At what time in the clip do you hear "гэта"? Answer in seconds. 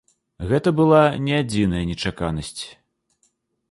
0.51-0.69